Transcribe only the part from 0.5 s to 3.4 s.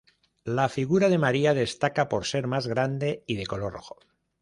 La figura de María destaca por ser más grande y